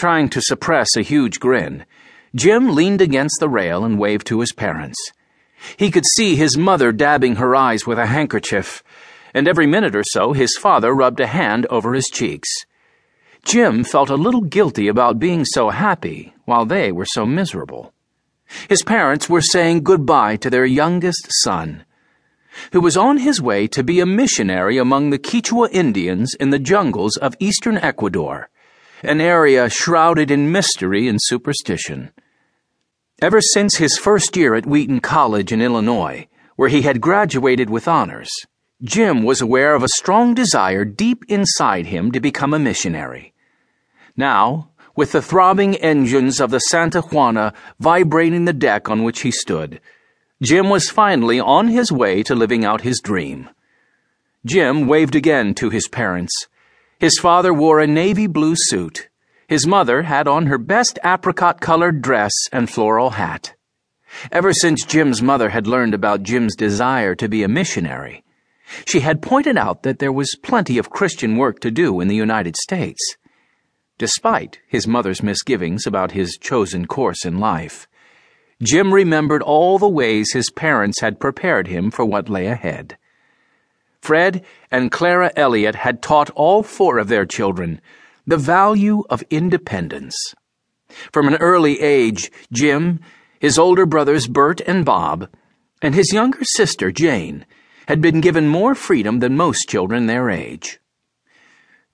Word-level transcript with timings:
Trying 0.00 0.30
to 0.30 0.40
suppress 0.40 0.96
a 0.96 1.02
huge 1.02 1.40
grin, 1.40 1.84
Jim 2.34 2.74
leaned 2.74 3.02
against 3.02 3.36
the 3.38 3.50
rail 3.50 3.84
and 3.84 3.98
waved 3.98 4.26
to 4.28 4.40
his 4.40 4.50
parents. 4.50 4.98
He 5.76 5.90
could 5.90 6.06
see 6.06 6.36
his 6.36 6.56
mother 6.56 6.90
dabbing 6.90 7.36
her 7.36 7.54
eyes 7.54 7.86
with 7.86 7.98
a 7.98 8.06
handkerchief, 8.06 8.82
and 9.34 9.46
every 9.46 9.66
minute 9.66 9.94
or 9.94 10.02
so 10.02 10.32
his 10.32 10.56
father 10.56 10.94
rubbed 10.94 11.20
a 11.20 11.26
hand 11.26 11.66
over 11.68 11.92
his 11.92 12.06
cheeks. 12.06 12.48
Jim 13.44 13.84
felt 13.84 14.08
a 14.08 14.14
little 14.14 14.40
guilty 14.40 14.88
about 14.88 15.18
being 15.18 15.44
so 15.44 15.68
happy 15.68 16.32
while 16.46 16.64
they 16.64 16.90
were 16.90 17.04
so 17.04 17.26
miserable. 17.26 17.92
His 18.70 18.82
parents 18.82 19.28
were 19.28 19.42
saying 19.42 19.82
goodbye 19.82 20.36
to 20.36 20.48
their 20.48 20.64
youngest 20.64 21.26
son, 21.42 21.84
who 22.72 22.80
was 22.80 22.96
on 22.96 23.18
his 23.18 23.42
way 23.42 23.66
to 23.66 23.84
be 23.84 24.00
a 24.00 24.06
missionary 24.06 24.78
among 24.78 25.10
the 25.10 25.18
Quichua 25.18 25.68
Indians 25.72 26.32
in 26.40 26.48
the 26.48 26.58
jungles 26.58 27.18
of 27.18 27.36
eastern 27.38 27.76
Ecuador, 27.76 28.48
an 29.02 29.20
area 29.20 29.68
shrouded 29.68 30.30
in 30.30 30.52
mystery 30.52 31.08
and 31.08 31.18
superstition. 31.20 32.12
Ever 33.22 33.40
since 33.40 33.76
his 33.76 33.98
first 33.98 34.36
year 34.36 34.54
at 34.54 34.66
Wheaton 34.66 35.00
College 35.00 35.52
in 35.52 35.60
Illinois, 35.60 36.26
where 36.56 36.68
he 36.68 36.82
had 36.82 37.00
graduated 37.00 37.70
with 37.70 37.88
honors, 37.88 38.30
Jim 38.82 39.24
was 39.24 39.40
aware 39.40 39.74
of 39.74 39.82
a 39.82 39.88
strong 39.88 40.34
desire 40.34 40.84
deep 40.84 41.24
inside 41.28 41.86
him 41.86 42.12
to 42.12 42.20
become 42.20 42.54
a 42.54 42.58
missionary. 42.58 43.34
Now, 44.16 44.70
with 44.96 45.12
the 45.12 45.22
throbbing 45.22 45.76
engines 45.76 46.40
of 46.40 46.50
the 46.50 46.58
Santa 46.58 47.02
Juana 47.02 47.52
vibrating 47.78 48.44
the 48.44 48.52
deck 48.52 48.88
on 48.88 49.02
which 49.02 49.20
he 49.20 49.30
stood, 49.30 49.80
Jim 50.42 50.70
was 50.70 50.88
finally 50.88 51.38
on 51.38 51.68
his 51.68 51.92
way 51.92 52.22
to 52.22 52.34
living 52.34 52.64
out 52.64 52.80
his 52.80 53.00
dream. 53.00 53.50
Jim 54.46 54.86
waved 54.86 55.14
again 55.14 55.54
to 55.54 55.68
his 55.68 55.86
parents. 55.86 56.46
His 57.00 57.18
father 57.18 57.54
wore 57.54 57.80
a 57.80 57.86
navy 57.86 58.26
blue 58.26 58.54
suit. 58.54 59.08
His 59.48 59.66
mother 59.66 60.02
had 60.02 60.28
on 60.28 60.46
her 60.46 60.58
best 60.58 60.98
apricot 61.02 61.58
colored 61.58 62.02
dress 62.02 62.32
and 62.52 62.68
floral 62.68 63.10
hat. 63.10 63.54
Ever 64.30 64.52
since 64.52 64.84
Jim's 64.84 65.22
mother 65.22 65.48
had 65.48 65.66
learned 65.66 65.94
about 65.94 66.24
Jim's 66.24 66.54
desire 66.54 67.14
to 67.14 67.26
be 67.26 67.42
a 67.42 67.48
missionary, 67.48 68.22
she 68.84 69.00
had 69.00 69.22
pointed 69.22 69.56
out 69.56 69.82
that 69.82 69.98
there 69.98 70.12
was 70.12 70.36
plenty 70.42 70.76
of 70.76 70.90
Christian 70.90 71.38
work 71.38 71.58
to 71.60 71.70
do 71.70 72.00
in 72.00 72.08
the 72.08 72.14
United 72.14 72.54
States. 72.54 73.00
Despite 73.96 74.60
his 74.68 74.86
mother's 74.86 75.22
misgivings 75.22 75.86
about 75.86 76.12
his 76.12 76.36
chosen 76.36 76.86
course 76.86 77.24
in 77.24 77.38
life, 77.38 77.88
Jim 78.62 78.92
remembered 78.92 79.40
all 79.40 79.78
the 79.78 79.88
ways 79.88 80.32
his 80.32 80.50
parents 80.50 81.00
had 81.00 81.18
prepared 81.18 81.66
him 81.66 81.90
for 81.90 82.04
what 82.04 82.28
lay 82.28 82.46
ahead. 82.46 82.98
Fred 84.00 84.44
and 84.70 84.90
Clara 84.90 85.30
Elliot 85.36 85.74
had 85.74 86.02
taught 86.02 86.30
all 86.30 86.62
four 86.62 86.98
of 86.98 87.08
their 87.08 87.26
children 87.26 87.80
the 88.26 88.36
value 88.36 89.02
of 89.10 89.24
independence. 89.30 90.16
From 91.12 91.28
an 91.28 91.36
early 91.36 91.80
age, 91.80 92.30
Jim, 92.52 93.00
his 93.38 93.58
older 93.58 93.86
brothers 93.86 94.26
Bert 94.26 94.60
and 94.62 94.84
Bob, 94.84 95.28
and 95.82 95.94
his 95.94 96.12
younger 96.12 96.44
sister 96.44 96.92
Jane 96.92 97.46
had 97.88 98.00
been 98.00 98.20
given 98.20 98.48
more 98.48 98.74
freedom 98.74 99.18
than 99.20 99.36
most 99.36 99.68
children 99.68 100.06
their 100.06 100.30
age. 100.30 100.78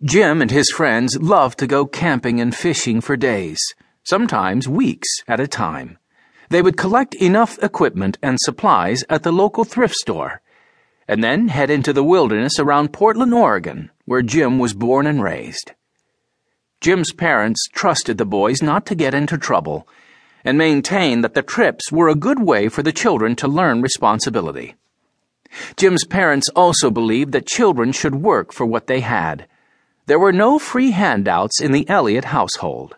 Jim 0.02 0.42
and 0.42 0.50
his 0.50 0.70
friends 0.70 1.16
loved 1.18 1.58
to 1.58 1.66
go 1.66 1.86
camping 1.86 2.40
and 2.40 2.54
fishing 2.54 3.00
for 3.00 3.16
days, 3.16 3.58
sometimes 4.04 4.68
weeks 4.68 5.08
at 5.26 5.40
a 5.40 5.48
time. 5.48 5.98
They 6.50 6.60
would 6.62 6.76
collect 6.76 7.14
enough 7.14 7.58
equipment 7.62 8.18
and 8.22 8.38
supplies 8.38 9.04
at 9.08 9.22
the 9.22 9.32
local 9.32 9.64
thrift 9.64 9.94
store, 9.94 10.42
and 11.08 11.22
then 11.22 11.48
head 11.48 11.70
into 11.70 11.92
the 11.92 12.04
wilderness 12.04 12.58
around 12.58 12.92
Portland, 12.92 13.32
Oregon, 13.32 13.90
where 14.04 14.22
Jim 14.22 14.58
was 14.58 14.74
born 14.74 15.06
and 15.06 15.22
raised. 15.22 15.72
Jim's 16.80 17.12
parents 17.12 17.68
trusted 17.72 18.18
the 18.18 18.26
boys 18.26 18.62
not 18.62 18.86
to 18.86 18.94
get 18.94 19.14
into 19.14 19.38
trouble 19.38 19.88
and 20.44 20.56
maintained 20.56 21.24
that 21.24 21.34
the 21.34 21.42
trips 21.42 21.90
were 21.90 22.08
a 22.08 22.14
good 22.14 22.40
way 22.40 22.68
for 22.68 22.82
the 22.82 22.92
children 22.92 23.34
to 23.34 23.48
learn 23.48 23.82
responsibility. 23.82 24.76
Jim's 25.76 26.04
parents 26.04 26.48
also 26.54 26.90
believed 26.90 27.32
that 27.32 27.46
children 27.46 27.90
should 27.92 28.14
work 28.14 28.52
for 28.52 28.64
what 28.64 28.86
they 28.86 29.00
had. 29.00 29.46
There 30.06 30.20
were 30.20 30.32
no 30.32 30.58
free 30.58 30.92
handouts 30.92 31.60
in 31.60 31.72
the 31.72 31.88
Elliot 31.88 32.26
household. 32.26 32.96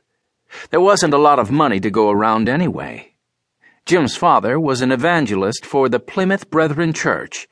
There 0.70 0.80
wasn't 0.80 1.14
a 1.14 1.18
lot 1.18 1.38
of 1.38 1.50
money 1.50 1.80
to 1.80 1.90
go 1.90 2.10
around 2.10 2.48
anyway. 2.48 3.14
Jim's 3.86 4.16
father 4.16 4.60
was 4.60 4.82
an 4.82 4.92
evangelist 4.92 5.64
for 5.64 5.88
the 5.88 6.00
Plymouth 6.00 6.50
Brethren 6.50 6.92
Church, 6.92 7.48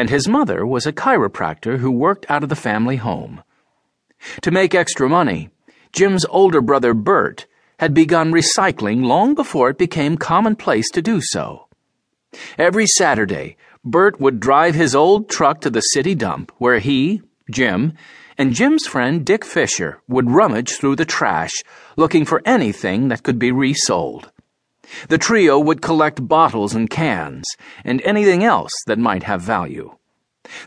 and 0.00 0.08
his 0.08 0.26
mother 0.26 0.64
was 0.64 0.86
a 0.86 0.94
chiropractor 0.94 1.76
who 1.76 1.90
worked 1.90 2.24
out 2.30 2.42
of 2.42 2.48
the 2.48 2.56
family 2.56 2.96
home. 2.96 3.42
To 4.40 4.50
make 4.50 4.74
extra 4.74 5.10
money, 5.10 5.50
Jim's 5.92 6.24
older 6.24 6.62
brother 6.62 6.94
Bert 6.94 7.46
had 7.78 7.92
begun 7.92 8.32
recycling 8.32 9.04
long 9.04 9.34
before 9.34 9.68
it 9.68 9.76
became 9.76 10.16
commonplace 10.16 10.88
to 10.92 11.02
do 11.02 11.20
so. 11.20 11.68
Every 12.56 12.86
Saturday, 12.86 13.58
Bert 13.84 14.18
would 14.18 14.40
drive 14.40 14.74
his 14.74 14.94
old 14.94 15.28
truck 15.28 15.60
to 15.60 15.70
the 15.70 15.82
city 15.82 16.14
dump 16.14 16.50
where 16.56 16.78
he, 16.78 17.20
Jim, 17.50 17.92
and 18.38 18.54
Jim's 18.54 18.86
friend 18.86 19.22
Dick 19.22 19.44
Fisher 19.44 20.00
would 20.08 20.30
rummage 20.30 20.78
through 20.78 20.96
the 20.96 21.04
trash 21.04 21.52
looking 21.98 22.24
for 22.24 22.40
anything 22.46 23.08
that 23.08 23.22
could 23.22 23.38
be 23.38 23.52
resold. 23.52 24.32
The 25.08 25.18
trio 25.18 25.58
would 25.58 25.82
collect 25.82 26.26
bottles 26.26 26.74
and 26.74 26.88
cans 26.90 27.46
and 27.84 28.00
anything 28.02 28.44
else 28.44 28.72
that 28.86 28.98
might 28.98 29.24
have 29.24 29.42
value. 29.42 29.96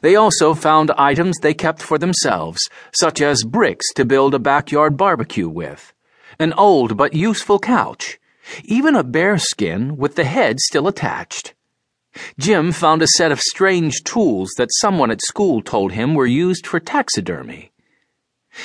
They 0.02 0.16
also 0.16 0.54
found 0.54 0.92
items 0.92 1.38
they 1.40 1.54
kept 1.54 1.82
for 1.82 1.98
themselves, 1.98 2.70
such 2.94 3.22
as 3.22 3.44
bricks 3.44 3.92
to 3.96 4.06
build 4.06 4.34
a 4.34 4.40
backyard 4.40 4.98
barbecue 4.98 5.50
with, 5.50 5.94
an 6.40 6.54
old 6.54 6.96
but 6.96 7.14
useful 7.14 7.60
couch, 7.60 8.20
even 8.64 8.96
a 8.96 9.04
bear 9.04 9.38
skin 9.38 9.98
with 9.98 10.16
the 10.16 10.24
head 10.24 10.60
still 10.60 10.88
attached. 10.88 11.54
Jim 12.38 12.72
found 12.72 13.02
a 13.02 13.08
set 13.08 13.32
of 13.32 13.42
strange 13.42 14.04
tools 14.04 14.52
that 14.58 14.70
someone 14.74 15.10
at 15.10 15.22
school 15.22 15.62
told 15.62 15.94
him 15.94 16.14
were 16.14 16.28
used 16.28 16.68
for 16.68 16.80
taxidermy. 16.80 17.72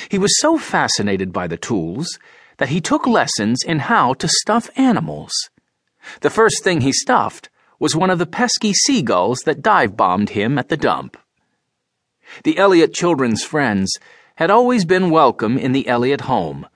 He 0.09 0.19
was 0.19 0.39
so 0.39 0.57
fascinated 0.57 1.33
by 1.33 1.47
the 1.47 1.57
tools 1.57 2.19
that 2.59 2.69
he 2.69 2.79
took 2.79 3.07
lessons 3.07 3.63
in 3.65 3.79
how 3.79 4.13
to 4.13 4.27
stuff 4.27 4.69
animals. 4.75 5.31
The 6.21 6.29
first 6.29 6.63
thing 6.63 6.81
he 6.81 6.91
stuffed 6.91 7.49
was 7.79 7.95
one 7.95 8.09
of 8.09 8.19
the 8.19 8.25
pesky 8.25 8.73
seagulls 8.73 9.39
that 9.45 9.61
dive 9.61 9.97
bombed 9.97 10.31
him 10.31 10.57
at 10.59 10.69
the 10.69 10.77
dump. 10.77 11.17
The 12.43 12.57
Elliot 12.57 12.93
children's 12.93 13.43
friends 13.43 13.97
had 14.35 14.51
always 14.51 14.85
been 14.85 15.09
welcome 15.09 15.57
in 15.57 15.71
the 15.71 15.87
Elliot 15.87 16.21
home, 16.21 16.67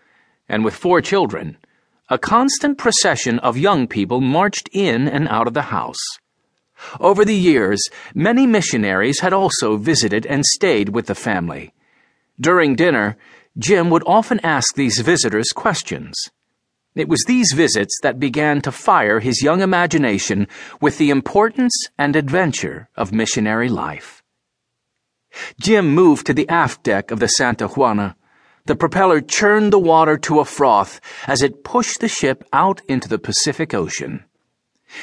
and 0.49 0.65
with 0.65 0.73
four 0.73 1.01
children, 1.01 1.57
a 2.09 2.17
constant 2.17 2.77
procession 2.77 3.39
of 3.39 3.57
young 3.57 3.87
people 3.87 4.21
marched 4.21 4.69
in 4.71 5.07
and 5.07 5.27
out 5.27 5.47
of 5.47 5.53
the 5.53 5.63
house. 5.63 6.03
Over 6.99 7.23
the 7.23 7.35
years, 7.35 7.81
many 8.13 8.45
missionaries 8.45 9.19
had 9.19 9.33
also 9.33 9.77
visited 9.77 10.25
and 10.25 10.45
stayed 10.45 10.89
with 10.89 11.07
the 11.07 11.15
family. 11.15 11.73
During 12.39 12.75
dinner, 12.75 13.15
Jim 13.57 13.89
would 13.89 14.03
often 14.07 14.39
ask 14.43 14.75
these 14.75 14.99
visitors 14.99 15.49
questions. 15.53 16.15
It 16.95 17.07
was 17.07 17.23
these 17.27 17.53
visits 17.53 17.99
that 18.01 18.19
began 18.19 18.61
to 18.61 18.71
fire 18.71 19.19
his 19.19 19.41
young 19.41 19.61
imagination 19.61 20.47
with 20.81 20.97
the 20.97 21.09
importance 21.09 21.73
and 21.97 22.15
adventure 22.15 22.89
of 22.95 23.11
missionary 23.11 23.69
life. 23.69 24.23
Jim 25.59 25.93
moved 25.93 26.25
to 26.27 26.33
the 26.33 26.47
aft 26.49 26.83
deck 26.83 27.11
of 27.11 27.19
the 27.19 27.27
Santa 27.27 27.67
Juana. 27.67 28.15
The 28.65 28.75
propeller 28.75 29.21
churned 29.21 29.73
the 29.73 29.79
water 29.79 30.17
to 30.19 30.39
a 30.39 30.45
froth 30.45 31.01
as 31.27 31.41
it 31.41 31.63
pushed 31.63 31.99
the 31.99 32.07
ship 32.07 32.43
out 32.53 32.81
into 32.87 33.09
the 33.09 33.19
Pacific 33.19 33.73
Ocean. 33.73 34.25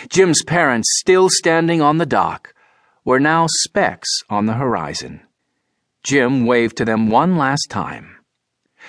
Jim's 0.09 0.43
parents, 0.45 0.89
still 1.01 1.29
standing 1.29 1.83
on 1.83 1.99
the 1.99 2.07
dock, 2.07 2.55
were 3.05 3.21
now 3.21 3.47
specks 3.49 4.09
on 4.29 4.47
the 4.47 4.55
horizon. 4.55 5.21
Jim 6.05 6.47
waved 6.47 6.77
to 6.77 6.85
them 6.85 7.11
one 7.11 7.37
last 7.37 7.67
time. 7.69 8.20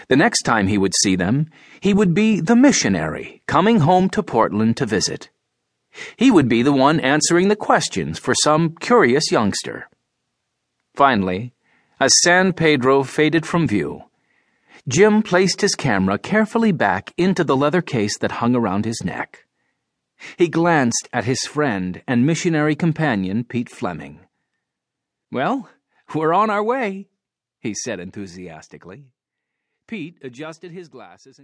The 0.08 0.16
next 0.16 0.44
time 0.44 0.68
he 0.68 0.78
would 0.78 0.94
see 1.02 1.16
them, 1.16 1.50
he 1.80 1.94
would 1.94 2.14
be 2.14 2.40
the 2.40 2.56
missionary 2.56 3.42
coming 3.48 3.80
home 3.80 4.10
to 4.10 4.24
Portland 4.24 4.78
to 4.78 4.86
visit. 4.86 5.30
He 6.16 6.32
would 6.32 6.48
be 6.48 6.64
the 6.64 6.72
one 6.72 7.00
answering 7.00 7.50
the 7.50 7.56
questions 7.56 8.18
for 8.18 8.34
some 8.34 8.76
curious 8.76 9.32
youngster. 9.32 9.90
Finally, 10.96 11.54
as 12.00 12.22
San 12.22 12.54
Pedro 12.54 13.04
faded 13.04 13.46
from 13.46 13.68
view, 13.68 14.04
Jim 14.88 15.22
placed 15.22 15.62
his 15.62 15.76
camera 15.76 16.18
carefully 16.18 16.72
back 16.72 17.14
into 17.18 17.44
the 17.44 17.56
leather 17.56 17.82
case 17.82 18.18
that 18.18 18.32
hung 18.34 18.56
around 18.56 18.86
his 18.86 19.04
neck. 19.04 19.46
He 20.38 20.48
glanced 20.48 21.08
at 21.14 21.26
his 21.26 21.42
friend 21.42 22.02
and 22.08 22.26
missionary 22.26 22.76
companion, 22.76 23.44
Pete 23.44 23.70
Fleming. 23.70 24.22
Well, 25.32 25.70
we're 26.14 26.34
on 26.34 26.50
our 26.50 26.64
way, 26.64 27.08
he 27.60 27.74
said 27.74 28.00
enthusiastically. 28.00 29.06
Pete 29.92 30.20
adjusted 30.22 30.72
his 30.72 30.88
glasses 30.88 31.38
and 31.38 31.40